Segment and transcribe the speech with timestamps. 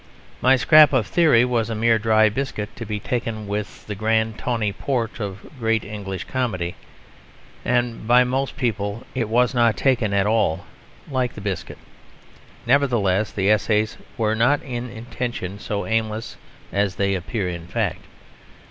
[0.41, 4.39] My scrap of theory was a mere dry biscuit to be taken with the grand
[4.39, 6.73] tawny port of great English comedy;
[7.63, 10.65] and by most people it was not taken at all
[11.11, 11.77] like the biscuit.
[12.65, 16.35] Nevertheless the essays were not in intention so aimless
[16.73, 18.05] as they appear in fact.